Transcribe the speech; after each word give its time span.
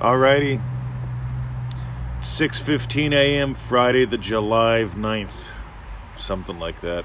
Alrighty. 0.00 0.62
It's 2.18 2.40
6:15 2.40 3.12
a.m. 3.12 3.56
Friday, 3.56 4.04
the 4.04 4.16
July 4.16 4.84
9th. 4.84 5.48
Something 6.16 6.60
like 6.60 6.80
that. 6.82 7.04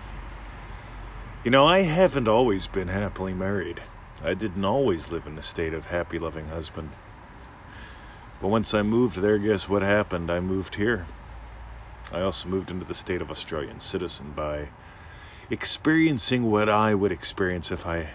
You 1.43 1.49
know, 1.49 1.65
I 1.65 1.79
haven't 1.79 2.27
always 2.27 2.67
been 2.67 2.89
happily 2.89 3.33
married. 3.33 3.81
I 4.23 4.35
didn't 4.35 4.63
always 4.63 5.11
live 5.11 5.25
in 5.25 5.39
a 5.39 5.41
state 5.41 5.73
of 5.73 5.87
happy 5.87 6.19
loving 6.19 6.49
husband. 6.49 6.91
But 8.39 8.49
once 8.49 8.75
I 8.75 8.83
moved 8.83 9.21
there, 9.21 9.39
guess 9.39 9.67
what 9.67 9.81
happened? 9.81 10.29
I 10.29 10.39
moved 10.39 10.75
here. 10.75 11.07
I 12.11 12.21
also 12.21 12.47
moved 12.47 12.69
into 12.69 12.85
the 12.85 12.93
state 12.93 13.23
of 13.23 13.31
Australian 13.31 13.79
citizen 13.79 14.33
by 14.35 14.69
experiencing 15.49 16.51
what 16.51 16.69
I 16.69 16.93
would 16.93 17.11
experience 17.11 17.71
if 17.71 17.87
I 17.87 18.09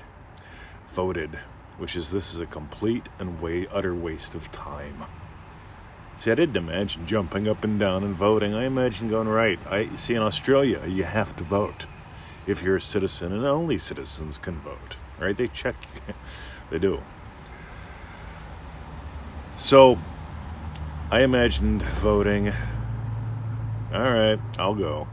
voted 0.93 1.41
which 1.79 1.97
is 1.97 2.11
this 2.11 2.35
is 2.35 2.41
a 2.41 2.47
complete 2.47 3.09
and 3.19 3.41
way 3.41 3.67
utter 3.73 3.95
waste 3.95 4.35
of 4.35 4.53
time. 4.53 5.05
See, 6.19 6.33
I 6.33 6.35
didn't 6.35 6.57
imagine 6.57 7.07
jumping 7.07 7.49
up 7.49 7.63
and 7.63 7.79
down 7.79 8.03
and 8.03 8.15
voting. 8.15 8.53
I 8.53 8.65
imagine 8.65 9.09
going 9.09 9.29
right. 9.29 9.59
I 9.71 9.89
see 9.95 10.15
in 10.15 10.23
Australia 10.23 10.83
you 10.87 11.05
have 11.05 11.37
to 11.37 11.45
vote 11.45 11.87
if 12.47 12.63
you're 12.63 12.77
a 12.77 12.81
citizen, 12.81 13.33
and 13.33 13.45
only 13.45 13.79
citizens 13.79 14.37
can 14.37 14.57
vote. 14.57 14.97
Right? 15.21 15.37
They 15.37 15.47
check. 15.49 15.77
they 16.71 16.79
do. 16.79 17.03
So, 19.55 19.99
I 21.11 21.21
imagined 21.21 21.83
voting. 21.83 22.53
All 23.93 24.03
right, 24.03 24.39
I'll 24.59 24.75
go. 24.75 25.09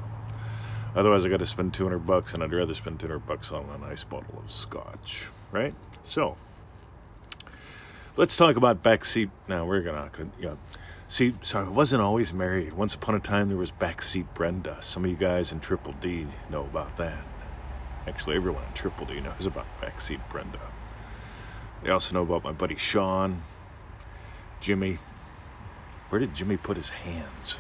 Otherwise, 0.96 1.26
I 1.26 1.30
got 1.30 1.40
to 1.40 1.46
spend 1.46 1.74
200 1.74 2.00
bucks, 2.00 2.34
and 2.34 2.42
I'd 2.42 2.54
rather 2.54 2.74
spend 2.74 3.00
200 3.00 3.20
bucks 3.28 3.52
on 3.52 3.66
a 3.70 3.78
nice 3.78 4.04
bottle 4.04 4.40
of 4.42 4.50
scotch, 4.50 5.30
right? 5.52 5.74
So, 6.04 6.38
Let's 8.18 8.38
talk 8.38 8.56
about 8.56 8.82
backseat. 8.82 9.30
Now 9.50 9.66
we're 9.66 9.82
gonna, 9.82 10.10
see. 11.10 11.34
So 11.42 11.66
I 11.66 11.68
wasn't 11.68 12.02
always 12.02 12.34
married. 12.34 12.72
Once 12.72 12.96
upon 12.96 13.14
a 13.14 13.20
time, 13.20 13.50
there 13.50 13.58
was 13.58 13.74
backseat 13.74 14.28
Brenda. 14.34 14.78
Some 14.82 15.04
of 15.04 15.12
you 15.12 15.18
guys 15.18 15.52
in 15.52 15.60
Triple 15.60 15.92
D 16.00 16.26
know 16.50 16.62
about 16.62 16.96
that. 16.96 17.26
Actually, 18.08 18.38
everyone 18.38 18.64
in 18.64 18.72
Triple 18.74 19.06
D 19.06 19.20
knows 19.20 19.46
about 19.46 19.66
backseat 19.82 20.22
Brenda. 20.30 20.62
They 21.84 21.90
also 21.90 22.14
know 22.14 22.22
about 22.22 22.46
my 22.46 22.54
buddy 22.54 22.78
Sean, 22.78 23.40
Jimmy. 24.62 25.00
Where 26.08 26.20
did 26.20 26.34
Jimmy 26.34 26.56
put 26.56 26.78
his 26.78 26.92
hands? 26.92 27.56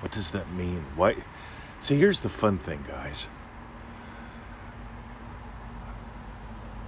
What 0.00 0.10
does 0.10 0.32
that 0.32 0.50
mean? 0.50 0.86
Why? 0.96 1.18
See, 1.78 1.96
here's 1.96 2.22
the 2.22 2.28
fun 2.28 2.58
thing, 2.58 2.84
guys. 2.88 3.28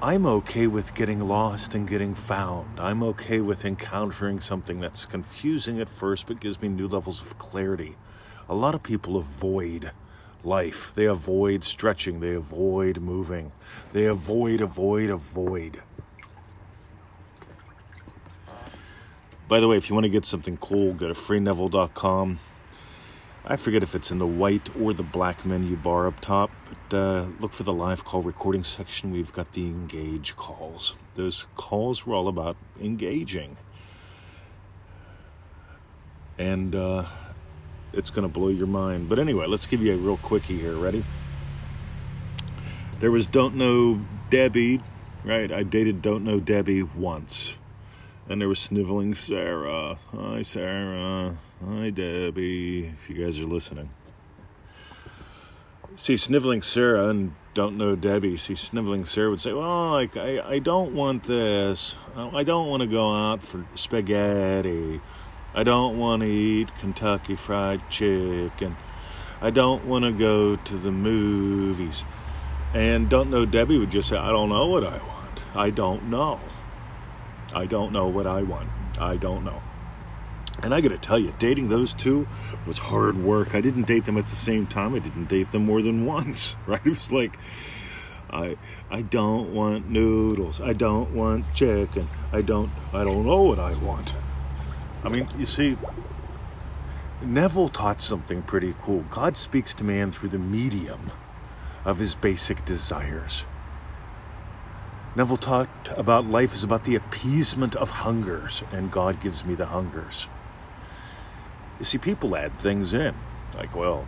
I'm 0.04 0.26
okay 0.26 0.66
with 0.66 0.94
getting 0.94 1.26
lost 1.26 1.74
and 1.74 1.88
getting 1.88 2.14
found. 2.14 2.78
I'm 2.78 3.02
okay 3.04 3.40
with 3.40 3.64
encountering 3.64 4.38
something 4.38 4.78
that's 4.78 5.06
confusing 5.06 5.80
at 5.80 5.88
first 5.88 6.26
but 6.26 6.40
gives 6.40 6.60
me 6.60 6.68
new 6.68 6.86
levels 6.86 7.22
of 7.22 7.38
clarity. 7.38 7.96
A 8.46 8.54
lot 8.54 8.74
of 8.74 8.82
people 8.82 9.16
avoid 9.16 9.92
life. 10.44 10.92
They 10.94 11.06
avoid 11.06 11.64
stretching. 11.64 12.20
They 12.20 12.34
avoid 12.34 13.00
moving. 13.00 13.52
They 13.94 14.04
avoid, 14.04 14.60
avoid, 14.60 15.08
avoid. 15.08 15.82
By 19.48 19.58
the 19.58 19.68
way, 19.68 19.78
if 19.78 19.88
you 19.88 19.94
want 19.94 20.04
to 20.04 20.10
get 20.10 20.26
something 20.26 20.58
cool, 20.58 20.92
go 20.92 21.08
to 21.08 21.14
freeneville.com. 21.14 22.40
I 23.46 23.56
forget 23.56 23.82
if 23.82 23.94
it's 23.94 24.10
in 24.10 24.16
the 24.16 24.26
white 24.26 24.74
or 24.74 24.94
the 24.94 25.02
black 25.02 25.44
menu 25.44 25.76
bar 25.76 26.06
up 26.06 26.18
top, 26.20 26.50
but 26.66 26.96
uh, 26.96 27.26
look 27.40 27.52
for 27.52 27.62
the 27.62 27.74
live 27.74 28.02
call 28.02 28.22
recording 28.22 28.64
section. 28.64 29.10
We've 29.10 29.34
got 29.34 29.52
the 29.52 29.66
engage 29.66 30.34
calls. 30.34 30.96
Those 31.14 31.46
calls 31.54 32.06
were 32.06 32.14
all 32.14 32.28
about 32.28 32.56
engaging. 32.80 33.58
And 36.38 36.74
uh, 36.74 37.04
it's 37.92 38.08
going 38.08 38.26
to 38.26 38.32
blow 38.32 38.48
your 38.48 38.66
mind. 38.66 39.10
But 39.10 39.18
anyway, 39.18 39.46
let's 39.46 39.66
give 39.66 39.82
you 39.82 39.92
a 39.92 39.96
real 39.96 40.16
quickie 40.16 40.56
here. 40.56 40.76
Ready? 40.76 41.04
There 43.00 43.10
was 43.10 43.26
Don't 43.26 43.56
Know 43.56 44.00
Debbie, 44.30 44.80
right? 45.22 45.52
I 45.52 45.64
dated 45.64 46.00
Don't 46.00 46.24
Know 46.24 46.40
Debbie 46.40 46.82
once. 46.82 47.58
And 48.26 48.40
there 48.40 48.48
was 48.48 48.58
Sniveling 48.58 49.14
Sarah. 49.14 49.98
Hi, 50.12 50.40
Sarah. 50.40 51.36
Hi, 51.66 51.88
Debbie, 51.88 52.88
if 52.88 53.08
you 53.08 53.24
guys 53.24 53.40
are 53.40 53.46
listening. 53.46 53.88
See, 55.96 56.18
Sniveling 56.18 56.60
Sarah 56.60 57.08
and 57.08 57.34
don't 57.54 57.78
know 57.78 57.96
Debbie, 57.96 58.36
see, 58.36 58.54
Sniveling 58.54 59.06
Sarah 59.06 59.30
would 59.30 59.40
say, 59.40 59.54
Well, 59.54 59.92
like, 59.92 60.14
I, 60.14 60.40
I 60.46 60.58
don't 60.58 60.94
want 60.94 61.22
this. 61.22 61.96
Uh, 62.14 62.28
I 62.34 62.42
don't 62.42 62.68
want 62.68 62.82
to 62.82 62.86
go 62.86 63.14
out 63.14 63.42
for 63.42 63.64
spaghetti. 63.76 65.00
I 65.54 65.62
don't 65.62 65.98
want 65.98 66.20
to 66.20 66.28
eat 66.28 66.74
Kentucky 66.80 67.34
Fried 67.34 67.88
Chicken. 67.88 68.76
I 69.40 69.48
don't 69.48 69.86
want 69.86 70.04
to 70.04 70.12
go 70.12 70.56
to 70.56 70.74
the 70.76 70.92
movies. 70.92 72.04
And 72.74 73.08
Don't 73.08 73.30
Know 73.30 73.46
Debbie 73.46 73.78
would 73.78 73.90
just 73.90 74.10
say, 74.10 74.18
I 74.18 74.30
don't 74.30 74.50
know 74.50 74.66
what 74.66 74.84
I 74.84 74.98
want. 74.98 75.42
I 75.54 75.70
don't 75.70 76.10
know. 76.10 76.40
I 77.54 77.64
don't 77.64 77.90
know 77.90 78.08
what 78.08 78.26
I 78.26 78.42
want. 78.42 78.68
I 79.00 79.16
don't 79.16 79.46
know. 79.46 79.62
And 80.62 80.74
I 80.74 80.80
got 80.80 80.90
to 80.90 80.98
tell 80.98 81.18
you, 81.18 81.34
dating 81.38 81.68
those 81.68 81.92
two 81.92 82.26
was 82.66 82.78
hard 82.78 83.16
work. 83.16 83.54
I 83.54 83.60
didn't 83.60 83.86
date 83.86 84.04
them 84.04 84.16
at 84.16 84.28
the 84.28 84.36
same 84.36 84.66
time. 84.66 84.94
I 84.94 84.98
didn't 84.98 85.28
date 85.28 85.50
them 85.50 85.64
more 85.66 85.82
than 85.82 86.06
once, 86.14 86.56
right? 86.66 86.80
It 86.84 86.88
was 86.88 87.12
like, 87.12 87.38
I 88.30 88.56
I 88.90 89.02
don't 89.02 89.54
want 89.54 89.88
noodles. 89.88 90.60
I 90.60 90.72
don't 90.72 91.14
want 91.14 91.52
chicken. 91.54 92.08
I 92.32 92.42
don't 92.42 92.70
I 92.92 93.04
don't 93.04 93.24
know 93.24 93.42
what 93.42 93.58
I 93.58 93.74
want. 93.76 94.14
I 95.04 95.08
mean, 95.08 95.28
you 95.38 95.46
see, 95.46 95.76
Neville 97.22 97.68
taught 97.68 98.00
something 98.00 98.42
pretty 98.42 98.74
cool. 98.80 99.04
God 99.10 99.36
speaks 99.36 99.72
to 99.74 99.84
man 99.84 100.10
through 100.10 100.30
the 100.30 100.38
medium 100.38 101.12
of 101.84 101.98
his 101.98 102.14
basic 102.14 102.64
desires. 102.64 103.44
Neville 105.14 105.36
talked 105.36 105.88
about 105.96 106.26
life 106.26 106.54
is 106.54 106.64
about 106.64 106.84
the 106.84 106.96
appeasement 106.96 107.76
of 107.76 107.88
hungers, 107.90 108.64
and 108.72 108.90
God 108.90 109.20
gives 109.20 109.44
me 109.44 109.54
the 109.54 109.66
hungers. 109.66 110.28
You 111.78 111.84
see, 111.84 111.98
people 111.98 112.36
add 112.36 112.52
things 112.58 112.94
in. 112.94 113.14
Like, 113.56 113.74
well, 113.74 114.06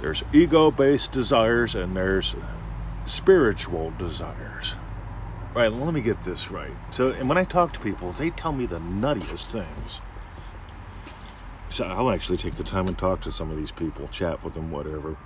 there's 0.00 0.24
ego 0.32 0.70
based 0.70 1.12
desires 1.12 1.74
and 1.74 1.96
there's 1.96 2.36
spiritual 3.06 3.92
desires. 3.98 4.76
Right, 5.54 5.72
let 5.72 5.94
me 5.94 6.02
get 6.02 6.20
this 6.20 6.50
right. 6.50 6.72
So, 6.90 7.10
and 7.12 7.30
when 7.30 7.38
I 7.38 7.44
talk 7.44 7.72
to 7.72 7.80
people, 7.80 8.10
they 8.12 8.28
tell 8.28 8.52
me 8.52 8.66
the 8.66 8.78
nuttiest 8.78 9.50
things. 9.50 10.02
So, 11.70 11.86
I'll 11.86 12.10
actually 12.10 12.36
take 12.36 12.54
the 12.54 12.62
time 12.62 12.86
and 12.86 12.98
talk 12.98 13.22
to 13.22 13.30
some 13.30 13.50
of 13.50 13.56
these 13.56 13.72
people, 13.72 14.06
chat 14.08 14.44
with 14.44 14.52
them, 14.52 14.70
whatever. 14.70 15.16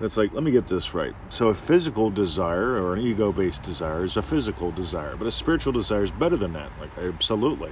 it's 0.00 0.16
like, 0.16 0.32
let 0.32 0.42
me 0.42 0.50
get 0.50 0.66
this 0.66 0.94
right. 0.94 1.14
So, 1.30 1.48
a 1.48 1.54
physical 1.54 2.10
desire 2.10 2.82
or 2.82 2.94
an 2.94 3.00
ego 3.00 3.30
based 3.30 3.62
desire 3.62 4.04
is 4.04 4.16
a 4.16 4.22
physical 4.22 4.72
desire, 4.72 5.14
but 5.16 5.28
a 5.28 5.30
spiritual 5.30 5.72
desire 5.72 6.02
is 6.02 6.10
better 6.10 6.36
than 6.36 6.54
that. 6.54 6.70
Like, 6.80 6.90
absolutely. 6.98 7.70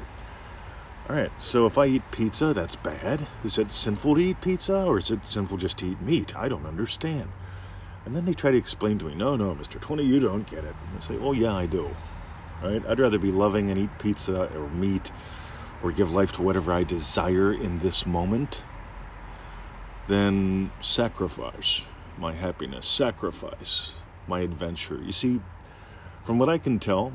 All 1.10 1.16
right, 1.16 1.42
so 1.42 1.66
if 1.66 1.76
I 1.76 1.86
eat 1.86 2.02
pizza, 2.12 2.54
that's 2.54 2.76
bad. 2.76 3.26
Is 3.42 3.58
it 3.58 3.72
sinful 3.72 4.14
to 4.14 4.20
eat 4.20 4.40
pizza, 4.40 4.84
or 4.84 4.98
is 4.98 5.10
it 5.10 5.26
sinful 5.26 5.56
just 5.56 5.78
to 5.78 5.86
eat 5.86 6.00
meat? 6.00 6.36
I 6.36 6.48
don't 6.48 6.64
understand. 6.64 7.28
And 8.06 8.14
then 8.14 8.26
they 8.26 8.32
try 8.32 8.52
to 8.52 8.56
explain 8.56 8.96
to 9.00 9.06
me, 9.06 9.16
no, 9.16 9.34
no, 9.34 9.52
Mr. 9.56 9.80
20, 9.80 10.04
you 10.04 10.20
don't 10.20 10.48
get 10.48 10.62
it. 10.62 10.76
And 10.86 10.96
I 10.96 11.00
say, 11.00 11.16
well, 11.16 11.34
yeah, 11.34 11.52
I 11.52 11.66
do. 11.66 11.90
Right? 12.62 12.80
I'd 12.86 13.00
rather 13.00 13.18
be 13.18 13.32
loving 13.32 13.70
and 13.70 13.76
eat 13.80 13.90
pizza 13.98 14.56
or 14.56 14.70
meat 14.70 15.10
or 15.82 15.90
give 15.90 16.14
life 16.14 16.30
to 16.34 16.42
whatever 16.42 16.72
I 16.72 16.84
desire 16.84 17.52
in 17.52 17.80
this 17.80 18.06
moment 18.06 18.62
than 20.06 20.70
sacrifice 20.80 21.86
my 22.18 22.34
happiness, 22.34 22.86
sacrifice 22.86 23.94
my 24.28 24.42
adventure. 24.42 25.00
You 25.02 25.10
see, 25.10 25.40
from 26.22 26.38
what 26.38 26.48
I 26.48 26.58
can 26.58 26.78
tell, 26.78 27.12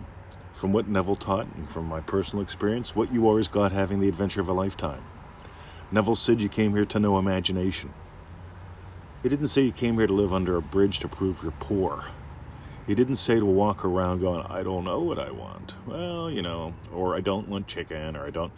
from 0.56 0.72
what 0.72 0.88
Neville 0.88 1.18
taught 1.18 1.48
and 1.56 1.68
from 1.68 1.86
my 1.86 2.00
personal 2.00 2.42
experience, 2.42 2.96
what 2.96 3.12
you 3.12 3.30
are 3.30 3.40
is 3.40 3.48
God 3.48 3.74
having 3.74 4.00
the 4.00 4.08
adventure 4.08 4.42
of 4.42 4.48
a 4.48 4.54
lifetime. 4.54 5.04
Neville 5.92 6.16
said 6.16 6.42
you 6.42 6.50
came 6.50 6.74
here 6.74 6.86
to 6.86 7.00
know 7.00 7.20
imagination. 7.20 7.94
He 9.22 9.30
didn't 9.30 9.48
say 9.48 9.64
you 9.64 9.72
came 9.72 9.96
here 9.96 10.08
to 10.08 10.14
live 10.14 10.34
under 10.34 10.56
a 10.56 10.62
bridge 10.62 11.00
to 11.00 11.08
prove 11.08 11.44
you're 11.44 11.52
poor. 11.52 12.06
He 12.88 12.96
didn't 12.96 13.16
say 13.16 13.36
to 13.36 13.46
walk 13.46 13.84
around 13.84 14.22
going, 14.22 14.46
I 14.46 14.64
don't 14.64 14.86
know 14.86 15.02
what 15.02 15.20
I 15.20 15.32
want. 15.32 15.76
Well, 15.86 16.30
you 16.30 16.42
know, 16.42 16.74
or 16.94 17.16
I 17.16 17.22
don't 17.22 17.50
want 17.50 17.68
chicken, 17.68 18.16
or 18.16 18.26
I 18.26 18.30
don't. 18.30 18.54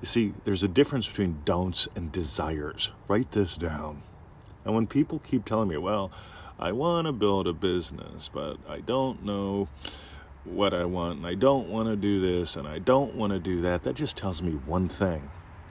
You 0.00 0.06
see, 0.06 0.32
there's 0.44 0.62
a 0.62 0.68
difference 0.68 1.06
between 1.06 1.42
don'ts 1.44 1.88
and 1.94 2.10
desires. 2.10 2.90
Write 3.06 3.30
this 3.30 3.56
down. 3.56 4.02
And 4.64 4.74
when 4.74 4.86
people 4.86 5.18
keep 5.18 5.44
telling 5.44 5.68
me, 5.68 5.76
well, 5.76 6.10
I 6.58 6.72
want 6.72 7.06
to 7.06 7.12
build 7.12 7.46
a 7.46 7.52
business, 7.52 8.30
but 8.32 8.56
I 8.68 8.80
don't 8.80 9.24
know 9.24 9.68
what 10.44 10.74
I 10.74 10.84
want, 10.84 11.18
and 11.18 11.26
I 11.26 11.34
don't 11.34 11.68
want 11.68 11.88
to 11.88 11.96
do 11.96 12.20
this, 12.20 12.56
and 12.56 12.68
I 12.68 12.78
don't 12.78 13.14
want 13.14 13.32
to 13.32 13.38
do 13.38 13.62
that, 13.62 13.82
that 13.84 13.94
just 13.94 14.16
tells 14.16 14.42
me 14.42 14.52
one 14.52 14.88
thing. 14.88 15.30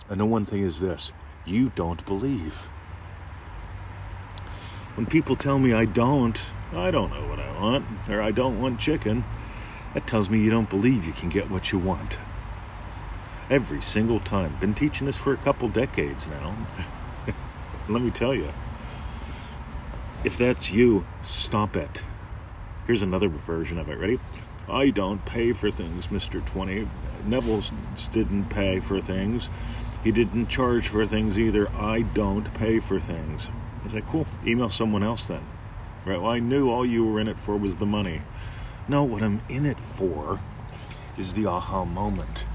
And 0.09 0.19
the 0.19 0.25
one 0.25 0.45
thing 0.45 0.63
is 0.63 0.79
this 0.79 1.11
you 1.45 1.71
don't 1.75 2.03
believe. 2.05 2.69
When 4.95 5.05
people 5.05 5.35
tell 5.35 5.59
me 5.59 5.73
I 5.73 5.85
don't, 5.85 6.51
I 6.71 6.91
don't 6.91 7.11
know 7.11 7.27
what 7.27 7.39
I 7.39 7.59
want, 7.59 7.85
or 8.09 8.21
I 8.21 8.31
don't 8.31 8.61
want 8.61 8.79
chicken, 8.79 9.23
that 9.93 10.07
tells 10.07 10.29
me 10.29 10.39
you 10.39 10.49
don't 10.49 10.69
believe 10.69 11.05
you 11.05 11.13
can 11.13 11.29
get 11.29 11.49
what 11.49 11.71
you 11.71 11.79
want. 11.79 12.17
Every 13.49 13.81
single 13.81 14.19
time. 14.19 14.55
Been 14.59 14.73
teaching 14.73 15.05
this 15.05 15.17
for 15.17 15.33
a 15.33 15.37
couple 15.37 15.67
decades 15.67 16.27
now. 16.27 16.55
Let 17.89 18.01
me 18.01 18.09
tell 18.09 18.33
you. 18.33 18.49
If 20.23 20.37
that's 20.37 20.71
you, 20.71 21.05
stop 21.21 21.75
it. 21.75 22.03
Here's 22.85 23.01
another 23.01 23.29
version 23.29 23.77
of 23.77 23.89
it. 23.89 23.97
Ready? 23.97 24.19
I 24.67 24.89
don't 24.89 25.25
pay 25.25 25.53
for 25.53 25.71
things, 25.71 26.07
Mr. 26.07 26.45
20. 26.45 26.87
Neville 27.25 27.63
didn't 28.11 28.45
pay 28.45 28.79
for 28.79 28.99
things. 28.99 29.49
He 30.03 30.11
didn't 30.11 30.47
charge 30.47 30.87
for 30.87 31.05
things 31.05 31.39
either. 31.39 31.69
I 31.71 32.01
don't 32.01 32.53
pay 32.53 32.79
for 32.79 32.99
things. 32.99 33.49
I 33.83 33.93
like, 33.93 34.07
cool. 34.07 34.27
Email 34.45 34.69
someone 34.69 35.03
else 35.03 35.27
then. 35.27 35.43
Right? 36.05 36.21
Well, 36.21 36.31
I 36.31 36.39
knew 36.39 36.69
all 36.69 36.85
you 36.85 37.05
were 37.05 37.19
in 37.19 37.27
it 37.29 37.39
for 37.39 37.55
was 37.55 37.77
the 37.77 37.85
money. 37.85 38.21
No, 38.87 39.03
what 39.03 39.23
I'm 39.23 39.41
in 39.47 39.65
it 39.65 39.79
for 39.79 40.41
is 41.17 41.33
the 41.33 41.45
aha 41.45 41.85
moment. 41.85 42.45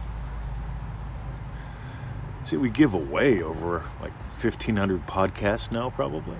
See, 2.44 2.56
we 2.56 2.68
give 2.70 2.92
away 2.92 3.42
over 3.42 3.84
like 4.00 4.12
1,500 4.40 5.06
podcasts 5.06 5.72
now, 5.72 5.90
probably. 5.90 6.36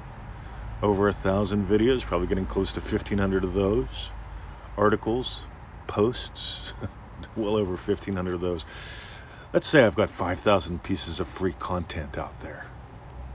Over 0.80 1.08
a 1.08 1.12
thousand 1.12 1.66
videos, 1.66 2.04
probably 2.04 2.28
getting 2.28 2.46
close 2.46 2.70
to 2.72 2.80
1,500 2.80 3.42
of 3.42 3.54
those. 3.54 4.12
Articles, 4.76 5.42
posts, 5.88 6.72
well 7.36 7.56
over 7.56 7.72
1,500 7.72 8.34
of 8.34 8.40
those. 8.40 8.64
Let's 9.52 9.66
say 9.66 9.84
I've 9.84 9.96
got 9.96 10.08
5,000 10.08 10.84
pieces 10.84 11.19
of 11.19 11.26
free 11.26 11.54
content 11.54 12.16
out 12.16 12.40
there 12.42 12.66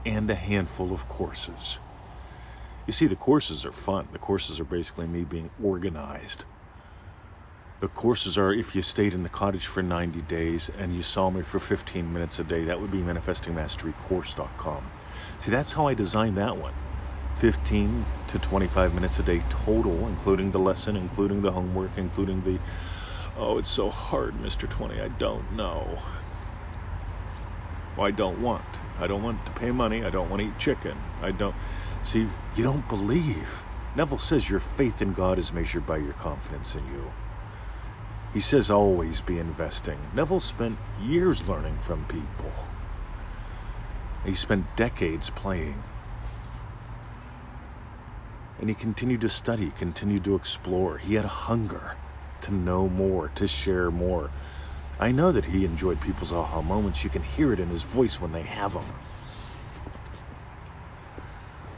and 0.06 0.30
a 0.30 0.34
handful 0.34 0.90
of 0.92 1.06
courses. 1.06 1.80
You 2.86 2.92
see, 2.92 3.06
the 3.06 3.16
courses 3.16 3.66
are 3.66 3.72
fun. 3.72 4.08
The 4.12 4.18
courses 4.18 4.58
are 4.58 4.64
basically 4.64 5.06
me 5.06 5.24
being 5.24 5.50
organized. 5.62 6.44
The 7.80 7.88
courses 7.88 8.38
are 8.38 8.52
if 8.52 8.74
you 8.74 8.80
stayed 8.80 9.12
in 9.12 9.22
the 9.22 9.28
cottage 9.28 9.66
for 9.66 9.82
90 9.82 10.22
days 10.22 10.70
and 10.78 10.94
you 10.94 11.02
saw 11.02 11.28
me 11.28 11.42
for 11.42 11.58
15 11.58 12.10
minutes 12.10 12.38
a 12.38 12.44
day, 12.44 12.64
that 12.64 12.80
would 12.80 12.90
be 12.90 13.02
manifestingmasterycourse.com. 13.02 14.90
See, 15.36 15.50
that's 15.50 15.74
how 15.74 15.88
I 15.88 15.94
designed 15.94 16.38
that 16.38 16.56
one. 16.56 16.72
15 17.34 18.04
to 18.28 18.38
25 18.38 18.94
minutes 18.94 19.18
a 19.18 19.22
day 19.22 19.42
total, 19.48 20.06
including 20.06 20.52
the 20.52 20.58
lesson, 20.58 20.96
including 20.96 21.42
the 21.42 21.52
homework, 21.52 21.96
including 21.96 22.42
the, 22.42 22.58
oh, 23.36 23.58
it's 23.58 23.68
so 23.68 23.90
hard, 23.90 24.34
Mr. 24.34 24.68
20, 24.68 25.00
I 25.00 25.08
don't 25.08 25.52
know. 25.52 25.98
Well, 27.96 28.06
I 28.06 28.10
don't 28.10 28.40
want. 28.40 28.64
I 28.98 29.06
don't 29.06 29.22
want 29.22 29.44
to 29.46 29.52
pay 29.52 29.70
money. 29.70 30.04
I 30.04 30.10
don't 30.10 30.28
want 30.28 30.42
to 30.42 30.48
eat 30.48 30.58
chicken. 30.58 30.96
I 31.22 31.30
don't. 31.30 31.54
See, 32.02 32.28
you 32.56 32.64
don't 32.64 32.88
believe. 32.88 33.64
Neville 33.96 34.18
says 34.18 34.50
your 34.50 34.60
faith 34.60 35.00
in 35.00 35.12
God 35.12 35.38
is 35.38 35.52
measured 35.52 35.86
by 35.86 35.98
your 35.98 36.12
confidence 36.14 36.74
in 36.74 36.86
you. 36.88 37.12
He 38.32 38.40
says 38.40 38.68
always 38.70 39.20
be 39.20 39.38
investing. 39.38 39.98
Neville 40.12 40.40
spent 40.40 40.78
years 41.00 41.48
learning 41.48 41.78
from 41.78 42.04
people. 42.06 42.52
He 44.24 44.34
spent 44.34 44.74
decades 44.74 45.30
playing. 45.30 45.84
And 48.64 48.70
he 48.70 48.74
continued 48.74 49.20
to 49.20 49.28
study, 49.28 49.74
continued 49.76 50.24
to 50.24 50.36
explore. 50.36 50.96
He 50.96 51.16
had 51.16 51.26
a 51.26 51.28
hunger 51.28 51.98
to 52.40 52.50
know 52.50 52.88
more, 52.88 53.28
to 53.34 53.46
share 53.46 53.90
more. 53.90 54.30
I 54.98 55.12
know 55.12 55.32
that 55.32 55.44
he 55.44 55.66
enjoyed 55.66 56.00
people's 56.00 56.32
aha 56.32 56.62
moments. 56.62 57.04
You 57.04 57.10
can 57.10 57.22
hear 57.22 57.52
it 57.52 57.60
in 57.60 57.68
his 57.68 57.82
voice 57.82 58.22
when 58.22 58.32
they 58.32 58.40
have 58.40 58.72
them. 58.72 58.86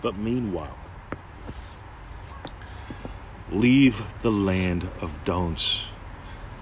But 0.00 0.16
meanwhile, 0.16 0.78
leave 3.50 4.04
the 4.22 4.30
land 4.30 4.88
of 5.00 5.24
don'ts. 5.24 5.88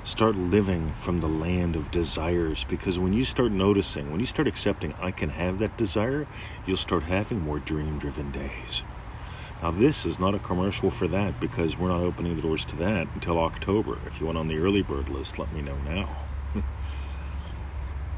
Start 0.04 0.36
living 0.36 0.92
from 0.94 1.20
the 1.20 1.28
land 1.28 1.76
of 1.76 1.90
desires 1.90 2.64
because 2.64 2.98
when 2.98 3.12
you 3.12 3.24
start 3.24 3.52
noticing, 3.52 4.10
when 4.10 4.20
you 4.20 4.26
start 4.26 4.48
accepting, 4.48 4.94
I 4.98 5.10
can 5.10 5.28
have 5.28 5.58
that 5.58 5.76
desire, 5.76 6.26
you'll 6.64 6.78
start 6.78 7.02
having 7.02 7.42
more 7.42 7.58
dream 7.58 7.98
driven 7.98 8.30
days. 8.30 8.84
Now, 9.64 9.70
this 9.70 10.04
is 10.04 10.20
not 10.20 10.34
a 10.34 10.38
commercial 10.38 10.90
for 10.90 11.08
that 11.08 11.40
because 11.40 11.78
we're 11.78 11.88
not 11.88 12.02
opening 12.02 12.36
the 12.36 12.42
doors 12.42 12.66
to 12.66 12.76
that 12.76 13.08
until 13.14 13.38
October. 13.38 13.98
If 14.04 14.20
you 14.20 14.26
want 14.26 14.36
on 14.36 14.46
the 14.46 14.58
early 14.58 14.82
bird 14.82 15.08
list, 15.08 15.38
let 15.38 15.54
me 15.54 15.62
know 15.62 15.78
now. 15.86 16.16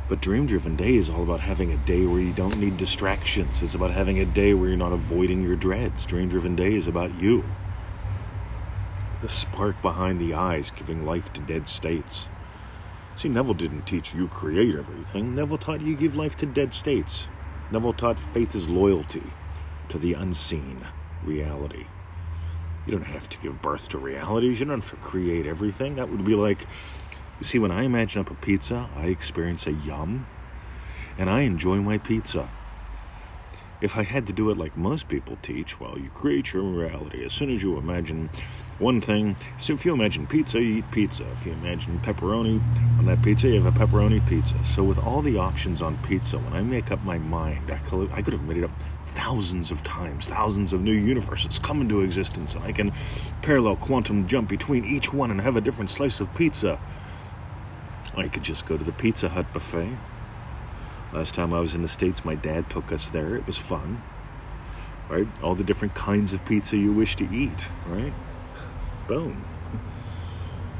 but 0.08 0.20
Dream 0.20 0.46
Driven 0.46 0.74
Day 0.74 0.96
is 0.96 1.08
all 1.08 1.22
about 1.22 1.38
having 1.38 1.70
a 1.70 1.76
day 1.76 2.04
where 2.04 2.20
you 2.20 2.32
don't 2.32 2.58
need 2.58 2.76
distractions. 2.76 3.62
It's 3.62 3.76
about 3.76 3.92
having 3.92 4.18
a 4.18 4.24
day 4.24 4.54
where 4.54 4.70
you're 4.70 4.76
not 4.76 4.90
avoiding 4.90 5.40
your 5.40 5.54
dreads. 5.54 6.04
Dream 6.04 6.28
Driven 6.30 6.56
Day 6.56 6.74
is 6.74 6.88
about 6.88 7.16
you. 7.16 7.44
The 9.20 9.28
spark 9.28 9.80
behind 9.82 10.20
the 10.20 10.34
eyes 10.34 10.72
giving 10.72 11.06
life 11.06 11.32
to 11.34 11.40
dead 11.40 11.68
states. 11.68 12.26
See, 13.14 13.28
Neville 13.28 13.54
didn't 13.54 13.86
teach 13.86 14.12
you 14.12 14.26
create 14.26 14.74
everything. 14.74 15.36
Neville 15.36 15.58
taught 15.58 15.80
you 15.80 15.94
give 15.94 16.16
life 16.16 16.34
to 16.38 16.46
dead 16.46 16.74
states. 16.74 17.28
Neville 17.70 17.92
taught 17.92 18.18
faith 18.18 18.52
is 18.56 18.68
loyalty 18.68 19.22
to 19.90 19.96
the 19.96 20.14
unseen 20.14 20.84
reality. 21.26 21.86
You 22.86 22.92
don't 22.92 23.06
have 23.06 23.28
to 23.30 23.38
give 23.38 23.60
birth 23.60 23.88
to 23.90 23.98
realities. 23.98 24.60
You 24.60 24.66
don't 24.66 24.80
have 24.80 24.90
to 24.90 24.96
create 24.96 25.46
everything. 25.46 25.96
That 25.96 26.08
would 26.08 26.24
be 26.24 26.36
like, 26.36 26.66
see, 27.40 27.58
when 27.58 27.72
I 27.72 27.82
imagine 27.82 28.20
up 28.20 28.30
a 28.30 28.34
pizza, 28.34 28.88
I 28.96 29.06
experience 29.06 29.66
a 29.66 29.72
yum, 29.72 30.26
and 31.18 31.28
I 31.28 31.40
enjoy 31.40 31.80
my 31.80 31.98
pizza. 31.98 32.48
If 33.80 33.98
I 33.98 34.04
had 34.04 34.26
to 34.28 34.32
do 34.32 34.50
it 34.50 34.56
like 34.56 34.76
most 34.76 35.08
people 35.08 35.36
teach, 35.42 35.78
well, 35.78 35.98
you 35.98 36.08
create 36.08 36.52
your 36.54 36.62
reality. 36.62 37.24
As 37.24 37.34
soon 37.34 37.50
as 37.50 37.62
you 37.62 37.76
imagine 37.76 38.30
one 38.78 39.02
thing, 39.02 39.36
so 39.58 39.74
if 39.74 39.84
you 39.84 39.92
imagine 39.92 40.26
pizza, 40.26 40.60
you 40.60 40.78
eat 40.78 40.90
pizza. 40.92 41.24
If 41.32 41.44
you 41.44 41.52
imagine 41.52 41.98
pepperoni 41.98 42.62
on 42.98 43.04
that 43.06 43.22
pizza, 43.22 43.48
you 43.48 43.60
have 43.60 43.76
a 43.76 43.78
pepperoni 43.78 44.26
pizza. 44.26 44.62
So, 44.64 44.82
with 44.82 44.98
all 44.98 45.20
the 45.20 45.36
options 45.36 45.82
on 45.82 45.98
pizza, 45.98 46.38
when 46.38 46.54
I 46.54 46.62
make 46.62 46.90
up 46.90 47.04
my 47.04 47.18
mind, 47.18 47.70
I 47.70 47.76
could 47.78 48.32
have 48.32 48.44
made 48.44 48.58
it 48.58 48.64
up 48.64 48.70
thousands 49.26 49.72
of 49.72 49.82
times, 49.82 50.28
thousands 50.28 50.72
of 50.72 50.80
new 50.80 50.92
universes 50.92 51.58
come 51.58 51.80
into 51.80 52.00
existence, 52.02 52.54
and 52.54 52.62
I 52.62 52.70
can 52.70 52.92
parallel 53.42 53.74
quantum 53.74 54.28
jump 54.28 54.48
between 54.48 54.84
each 54.84 55.12
one 55.12 55.32
and 55.32 55.40
have 55.40 55.56
a 55.56 55.60
different 55.60 55.90
slice 55.90 56.20
of 56.20 56.32
pizza. 56.36 56.78
I 58.16 58.28
could 58.28 58.44
just 58.44 58.66
go 58.66 58.76
to 58.76 58.84
the 58.84 58.92
Pizza 58.92 59.28
Hut 59.28 59.52
buffet. 59.52 59.98
Last 61.12 61.34
time 61.34 61.52
I 61.52 61.58
was 61.58 61.74
in 61.74 61.82
the 61.82 61.88
States, 61.88 62.24
my 62.24 62.36
dad 62.36 62.70
took 62.70 62.92
us 62.92 63.10
there. 63.10 63.34
It 63.34 63.48
was 63.48 63.58
fun. 63.58 64.00
Right? 65.08 65.26
All 65.42 65.56
the 65.56 65.64
different 65.64 65.96
kinds 65.96 66.32
of 66.32 66.44
pizza 66.46 66.76
you 66.76 66.92
wish 66.92 67.16
to 67.16 67.28
eat, 67.34 67.68
right? 67.88 68.12
Boom. 69.08 69.44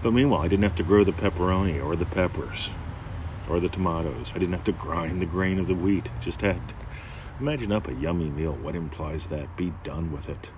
But 0.03 0.13
meanwhile, 0.13 0.43
I 0.43 0.49
didn't 0.49 0.63
have 0.63 0.77
to 0.77 0.85
grow 0.85 1.03
the 1.03 1.11
pepperoni 1.11 1.85
or 1.85 1.97
the 1.97 2.07
peppers 2.07 2.71
or 3.51 3.59
the 3.59 3.69
tomatoes. 3.69 4.31
I 4.37 4.39
didn't 4.39 4.53
have 4.53 4.65
to 4.65 4.73
grind 4.73 5.21
the 5.21 5.27
grain 5.27 5.59
of 5.59 5.67
the 5.67 5.75
wheat. 5.75 6.11
Just 6.21 6.43
had 6.43 6.61
Imagine 7.39 7.71
up 7.71 7.87
a 7.87 7.95
yummy 7.95 8.31
meal. 8.31 8.55
What 8.55 8.75
implies 8.75 9.27
that? 9.27 9.59
Be 9.59 9.75
done 9.85 10.11
with 10.11 10.31
it. 10.31 10.51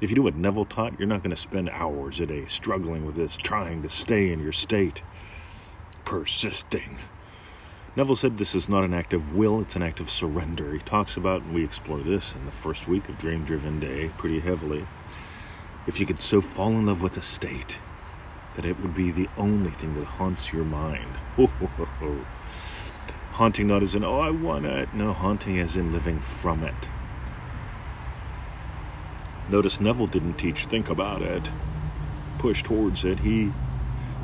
If 0.00 0.10
you 0.10 0.16
do 0.16 0.22
what 0.22 0.36
Neville 0.36 0.64
taught, 0.64 0.96
you're 0.96 1.08
not 1.08 1.24
going 1.24 1.30
to 1.30 1.36
spend 1.36 1.68
hours 1.70 2.20
a 2.20 2.26
day 2.26 2.46
struggling 2.46 3.04
with 3.04 3.16
this, 3.16 3.36
trying 3.36 3.82
to 3.82 3.88
stay 3.88 4.32
in 4.32 4.38
your 4.38 4.52
state, 4.52 5.02
persisting. 6.04 6.98
Neville 7.96 8.14
said 8.14 8.38
this 8.38 8.54
is 8.54 8.68
not 8.68 8.84
an 8.84 8.94
act 8.94 9.12
of 9.12 9.34
will, 9.34 9.60
it's 9.60 9.74
an 9.74 9.82
act 9.82 9.98
of 9.98 10.08
surrender. 10.08 10.72
He 10.72 10.78
talks 10.78 11.16
about, 11.16 11.42
and 11.42 11.52
we 11.52 11.64
explore 11.64 11.98
this 11.98 12.36
in 12.36 12.46
the 12.46 12.52
first 12.52 12.86
week 12.86 13.08
of 13.08 13.18
Dream 13.18 13.44
Driven 13.44 13.80
Day 13.80 14.12
pretty 14.16 14.38
heavily. 14.38 14.86
If 15.88 15.98
you 15.98 16.06
could 16.06 16.20
so 16.20 16.40
fall 16.40 16.70
in 16.70 16.86
love 16.86 17.02
with 17.02 17.16
a 17.16 17.22
state 17.22 17.80
that 18.54 18.64
it 18.64 18.78
would 18.78 18.94
be 18.94 19.10
the 19.10 19.28
only 19.36 19.70
thing 19.70 19.96
that 19.96 20.04
haunts 20.04 20.52
your 20.52 20.64
mind. 20.64 21.10
Haunting 23.40 23.68
not 23.68 23.80
as 23.80 23.94
in, 23.94 24.04
oh, 24.04 24.20
I 24.20 24.28
want 24.28 24.66
it. 24.66 24.92
No, 24.92 25.14
haunting 25.14 25.58
as 25.58 25.74
in 25.74 25.92
living 25.92 26.20
from 26.20 26.62
it. 26.62 26.90
Notice 29.48 29.80
Neville 29.80 30.08
didn't 30.08 30.34
teach 30.34 30.66
think 30.66 30.90
about 30.90 31.22
it, 31.22 31.50
push 32.36 32.62
towards 32.62 33.02
it. 33.06 33.20
He 33.20 33.50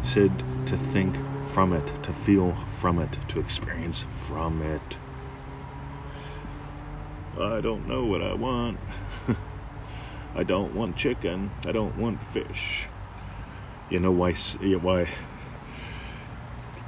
said 0.03 0.31
to 0.67 0.77
think 0.77 1.17
from 1.47 1.73
it, 1.73 1.87
to 2.03 2.13
feel 2.13 2.57
from 2.69 2.99
it, 2.99 3.13
to 3.29 3.41
experience 3.41 4.05
from 4.17 4.61
it. 4.61 4.99
I 7.41 7.63
don't 7.63 7.89
know 7.89 8.05
what 8.05 8.21
I 8.21 8.35
want. 8.35 8.79
I 10.35 10.43
don't 10.43 10.75
want 10.75 10.95
chicken. 10.95 11.53
I 11.67 11.73
don't 11.73 11.97
want 11.97 12.23
fish. 12.23 12.87
You 13.89 13.99
know 13.99 14.13
why? 14.13 14.35
Why 14.35 15.09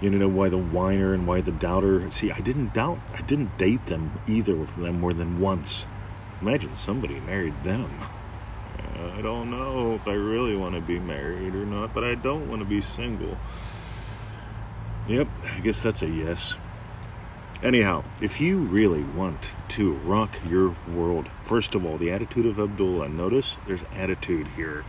you 0.00 0.10
know 0.10 0.28
why 0.28 0.48
the 0.48 0.58
whiner 0.58 1.12
and 1.12 1.26
why 1.26 1.40
the 1.40 1.52
doubter. 1.52 2.10
See, 2.10 2.30
I 2.30 2.40
didn't 2.40 2.74
doubt. 2.74 3.00
I 3.14 3.22
didn't 3.22 3.58
date 3.58 3.86
them 3.86 4.20
either 4.26 4.60
of 4.60 4.76
them 4.76 5.00
more 5.00 5.12
than 5.12 5.40
once. 5.40 5.86
Imagine 6.40 6.76
somebody 6.76 7.18
married 7.20 7.64
them. 7.64 7.90
I 9.16 9.22
don't 9.22 9.50
know 9.50 9.94
if 9.94 10.06
I 10.06 10.14
really 10.14 10.56
want 10.56 10.74
to 10.74 10.80
be 10.80 10.98
married 10.98 11.54
or 11.54 11.66
not, 11.66 11.94
but 11.94 12.04
I 12.04 12.14
don't 12.14 12.48
want 12.48 12.60
to 12.62 12.64
be 12.64 12.80
single. 12.80 13.36
Yep, 15.08 15.28
I 15.56 15.60
guess 15.60 15.82
that's 15.82 16.02
a 16.02 16.08
yes. 16.08 16.56
Anyhow, 17.62 18.04
if 18.20 18.40
you 18.40 18.58
really 18.58 19.02
want 19.02 19.52
to 19.70 19.94
rock 19.94 20.36
your 20.48 20.76
world, 20.88 21.28
first 21.42 21.74
of 21.74 21.84
all, 21.84 21.96
the 21.96 22.10
attitude 22.10 22.46
of 22.46 22.60
Abdullah. 22.60 23.08
Notice 23.08 23.58
there's 23.66 23.84
attitude 23.96 24.46
here. 24.54 24.84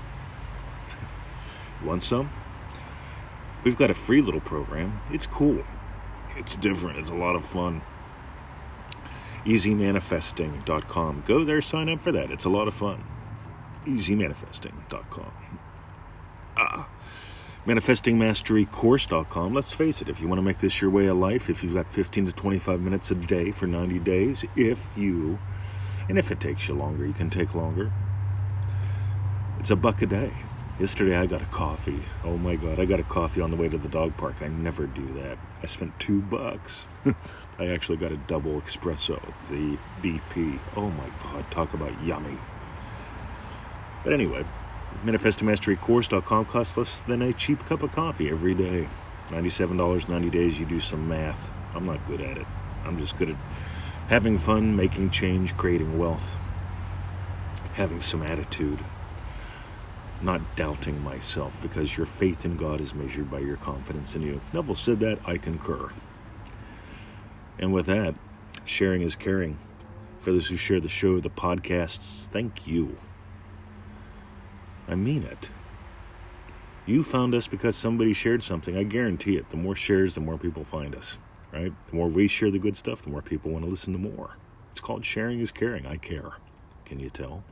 want 1.83 2.03
some? 2.03 2.29
We've 3.63 3.77
got 3.77 3.91
a 3.91 3.93
free 3.93 4.21
little 4.21 4.39
program. 4.39 4.99
It's 5.11 5.27
cool. 5.27 5.63
It's 6.35 6.55
different. 6.55 6.97
It's 6.97 7.09
a 7.09 7.15
lot 7.15 7.35
of 7.35 7.45
fun. 7.45 7.81
EasyManifesting.com. 9.45 11.23
Go 11.25 11.43
there, 11.43 11.61
sign 11.61 11.89
up 11.89 12.01
for 12.01 12.11
that. 12.11 12.31
It's 12.31 12.45
a 12.45 12.49
lot 12.49 12.67
of 12.67 12.73
fun. 12.73 13.03
EasyManifesting.com. 13.85 15.31
Ah. 16.57 16.87
ManifestingMasteryCourse.com. 17.65 19.53
Let's 19.53 19.71
face 19.73 20.01
it, 20.01 20.09
if 20.09 20.21
you 20.21 20.27
want 20.27 20.39
to 20.39 20.43
make 20.43 20.57
this 20.57 20.81
your 20.81 20.89
way 20.89 21.07
of 21.07 21.17
life, 21.17 21.49
if 21.49 21.63
you've 21.63 21.75
got 21.75 21.87
15 21.87 22.27
to 22.27 22.33
25 22.33 22.81
minutes 22.81 23.11
a 23.11 23.15
day 23.15 23.51
for 23.51 23.67
90 23.67 23.99
days, 23.99 24.45
if 24.55 24.91
you, 24.97 25.37
and 26.07 26.17
if 26.17 26.31
it 26.31 26.39
takes 26.39 26.67
you 26.67 26.75
longer, 26.75 27.05
you 27.05 27.13
can 27.13 27.29
take 27.29 27.53
longer. 27.53 27.91
It's 29.59 29.71
a 29.71 29.75
buck 29.75 30.01
a 30.01 30.05
day. 30.05 30.31
Yesterday 30.79 31.17
I 31.17 31.25
got 31.25 31.41
a 31.41 31.45
coffee. 31.48 32.00
Oh 32.24 32.38
my 32.38 32.55
god, 32.55 32.79
I 32.79 32.86
got 32.86 33.01
a 33.01 33.03
coffee 33.03 33.41
on 33.41 33.51
the 33.51 33.57
way 33.57 33.67
to 33.67 33.77
the 33.77 33.89
dog 33.89 34.15
park. 34.15 34.36
I 34.41 34.48
never 34.48 34.88
do 34.88 35.05
that. 35.15 35.38
I 35.62 35.65
spent 35.65 36.00
two 36.00 36.21
bucks. 36.21 36.88
I 37.59 37.67
actually 37.67 37.98
got 37.98 38.13
a 38.13 38.17
double 38.17 38.62
espresso, 38.62 39.21
the 39.50 39.77
BP. 40.01 40.57
Oh 40.77 40.89
my 40.89 41.09
god, 41.21 41.51
talk 41.51 41.74
about 41.74 42.01
yummy. 42.01 42.38
But 44.05 44.13
anyway, 44.13 44.45
manifestingmasterycourse.com 45.03 46.45
costs 46.45 46.77
less 46.77 47.01
than 47.01 47.24
a 47.24 47.33
cheap 47.33 47.65
cup 47.65 47.83
of 47.83 47.91
coffee 47.91 48.29
every 48.29 48.53
day. 48.53 48.88
$97, 49.27 50.07
90 50.07 50.29
days, 50.29 50.62
you 50.62 50.65
do 50.65 50.79
some 50.79 51.09
math. 51.09 51.51
I'm 51.75 51.86
not 51.86 52.07
good 52.07 52.21
at 52.21 52.38
it. 52.38 52.48
I'm 52.86 52.98
just 52.98 53.17
good 53.17 53.31
at 53.31 53.36
having 54.07 54.38
fun, 54.38 54.77
making 54.77 55.09
change, 55.09 55.57
creating 55.57 56.00
wealth, 56.00 56.33
having 57.74 58.00
some 58.00 58.24
attitude 58.24 58.79
not 60.21 60.41
doubting 60.55 61.01
myself 61.03 61.61
because 61.61 61.95
your 61.97 62.05
faith 62.05 62.45
in 62.45 62.57
God 62.57 62.81
is 62.81 62.93
measured 62.93 63.31
by 63.31 63.39
your 63.39 63.57
confidence 63.57 64.15
in 64.15 64.21
you. 64.21 64.41
Neville 64.53 64.75
said 64.75 64.99
that, 64.99 65.19
I 65.25 65.38
concur. 65.38 65.89
And 67.57 67.73
with 67.73 67.85
that, 67.88 68.15
sharing 68.65 69.01
is 69.01 69.15
caring. 69.15 69.57
For 70.19 70.31
those 70.31 70.47
who 70.49 70.57
share 70.57 70.79
the 70.79 70.89
show, 70.89 71.19
the 71.19 71.29
podcasts, 71.29 72.27
thank 72.27 72.67
you. 72.67 72.97
I 74.88 74.95
mean 74.95 75.23
it. 75.23 75.49
You 76.85 77.03
found 77.03 77.35
us 77.35 77.47
because 77.47 77.75
somebody 77.75 78.13
shared 78.13 78.41
something. 78.41 78.75
I 78.75 78.83
guarantee 78.83 79.38
it. 79.38 79.49
The 79.49 79.57
more 79.57 79.75
shares, 79.75 80.15
the 80.15 80.21
more 80.21 80.38
people 80.38 80.63
find 80.63 80.95
us, 80.95 81.17
right? 81.53 81.71
The 81.85 81.95
more 81.95 82.07
we 82.09 82.27
share 82.27 82.51
the 82.51 82.59
good 82.59 82.75
stuff, 82.75 83.03
the 83.03 83.09
more 83.09 83.21
people 83.21 83.51
want 83.51 83.63
to 83.63 83.69
listen 83.69 83.93
to 83.93 83.99
more. 83.99 84.38
It's 84.71 84.79
called 84.79 85.05
sharing 85.05 85.39
is 85.39 85.51
caring. 85.51 85.85
I 85.85 85.97
care. 85.97 86.33
Can 86.85 86.99
you 86.99 87.09
tell? 87.09 87.43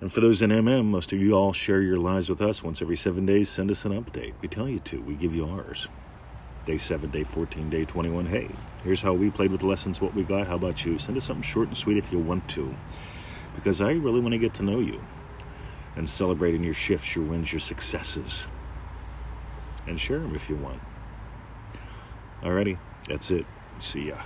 And 0.00 0.12
for 0.12 0.20
those 0.20 0.42
in 0.42 0.50
MM, 0.50 0.86
most 0.86 1.12
of 1.12 1.20
you 1.20 1.32
all 1.32 1.52
share 1.52 1.80
your 1.80 1.96
lives 1.96 2.28
with 2.28 2.42
us 2.42 2.62
once 2.62 2.82
every 2.82 2.96
seven 2.96 3.24
days. 3.24 3.48
Send 3.48 3.70
us 3.70 3.84
an 3.86 3.92
update. 3.92 4.34
We 4.42 4.48
tell 4.48 4.68
you 4.68 4.78
to. 4.80 5.00
We 5.00 5.14
give 5.14 5.34
you 5.34 5.46
ours. 5.46 5.88
Day 6.66 6.76
7, 6.76 7.10
day 7.10 7.24
14, 7.24 7.70
day 7.70 7.84
21. 7.84 8.26
Hey, 8.26 8.48
here's 8.84 9.00
how 9.00 9.14
we 9.14 9.30
played 9.30 9.52
with 9.52 9.62
lessons, 9.62 10.00
what 10.00 10.14
we 10.14 10.22
got. 10.22 10.48
How 10.48 10.56
about 10.56 10.84
you? 10.84 10.98
Send 10.98 11.16
us 11.16 11.24
something 11.24 11.42
short 11.42 11.68
and 11.68 11.76
sweet 11.76 11.96
if 11.96 12.12
you 12.12 12.18
want 12.18 12.46
to. 12.50 12.74
Because 13.54 13.80
I 13.80 13.92
really 13.92 14.20
want 14.20 14.32
to 14.32 14.38
get 14.38 14.52
to 14.54 14.62
know 14.62 14.80
you 14.80 15.02
and 15.94 16.08
celebrating 16.08 16.62
your 16.62 16.74
shifts, 16.74 17.16
your 17.16 17.24
wins, 17.24 17.52
your 17.52 17.60
successes. 17.60 18.48
And 19.86 19.98
share 19.98 20.18
them 20.18 20.34
if 20.34 20.50
you 20.50 20.56
want. 20.56 20.82
Alrighty, 22.42 22.78
that's 23.08 23.30
it. 23.30 23.46
See 23.78 24.08
ya. 24.08 24.16